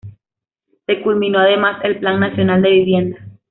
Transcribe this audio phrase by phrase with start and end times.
[0.87, 3.19] Se culminó además el Plan Nacional de Vivienda.